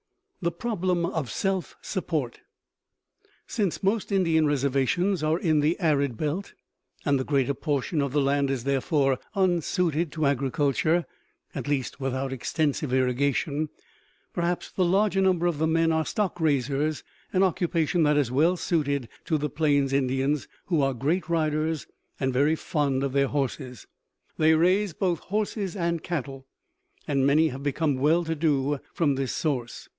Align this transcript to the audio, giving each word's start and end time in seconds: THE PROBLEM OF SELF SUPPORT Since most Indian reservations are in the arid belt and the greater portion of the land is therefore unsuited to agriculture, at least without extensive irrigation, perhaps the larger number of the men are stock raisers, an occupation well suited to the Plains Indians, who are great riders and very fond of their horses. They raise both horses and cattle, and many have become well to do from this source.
THE 0.43 0.51
PROBLEM 0.51 1.05
OF 1.05 1.29
SELF 1.29 1.75
SUPPORT 1.83 2.39
Since 3.45 3.83
most 3.83 4.11
Indian 4.11 4.47
reservations 4.47 5.21
are 5.21 5.37
in 5.37 5.59
the 5.59 5.79
arid 5.79 6.17
belt 6.17 6.55
and 7.05 7.19
the 7.19 7.23
greater 7.23 7.53
portion 7.53 8.01
of 8.01 8.11
the 8.11 8.21
land 8.23 8.49
is 8.49 8.63
therefore 8.63 9.19
unsuited 9.35 10.11
to 10.13 10.25
agriculture, 10.25 11.05
at 11.53 11.67
least 11.67 11.99
without 11.99 12.33
extensive 12.33 12.91
irrigation, 12.91 13.69
perhaps 14.33 14.71
the 14.71 14.83
larger 14.83 15.21
number 15.21 15.45
of 15.45 15.59
the 15.59 15.67
men 15.67 15.91
are 15.91 16.05
stock 16.07 16.39
raisers, 16.39 17.03
an 17.31 17.43
occupation 17.43 18.03
well 18.33 18.57
suited 18.57 19.07
to 19.25 19.37
the 19.37 19.51
Plains 19.51 19.93
Indians, 19.93 20.47
who 20.65 20.81
are 20.81 20.95
great 20.95 21.29
riders 21.29 21.85
and 22.19 22.33
very 22.33 22.55
fond 22.55 23.03
of 23.03 23.13
their 23.13 23.27
horses. 23.27 23.85
They 24.39 24.55
raise 24.55 24.93
both 24.93 25.19
horses 25.19 25.75
and 25.75 26.01
cattle, 26.01 26.47
and 27.07 27.27
many 27.27 27.49
have 27.49 27.61
become 27.61 27.97
well 27.97 28.23
to 28.23 28.33
do 28.33 28.79
from 28.91 29.13
this 29.13 29.33
source. 29.33 29.87